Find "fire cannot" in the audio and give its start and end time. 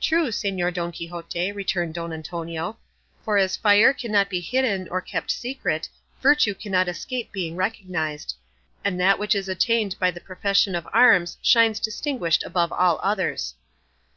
3.56-4.28